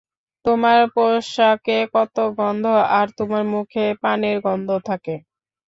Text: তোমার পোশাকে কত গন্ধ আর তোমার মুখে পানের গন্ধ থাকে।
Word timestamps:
তোমার 0.45 0.79
পোশাকে 0.95 1.77
কত 1.93 2.15
গন্ধ 2.37 2.65
আর 2.91 3.07
তোমার 3.17 3.43
মুখে 3.53 3.85
পানের 4.03 4.37
গন্ধ 4.45 4.69
থাকে। 4.87 5.15